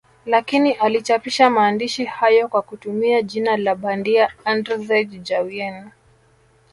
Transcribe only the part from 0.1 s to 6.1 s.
Lakini alichapisha maandishi hayo kwa kutumia jina la bandia Andrzej Jawien